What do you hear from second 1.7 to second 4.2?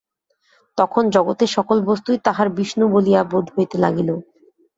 বস্তুই তাঁহার বিষ্ণু বলিয়া বোধ হইতে লাগিল।